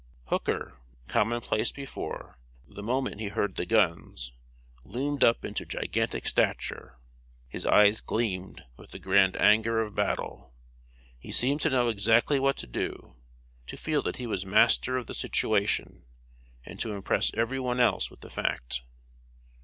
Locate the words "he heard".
3.21-3.53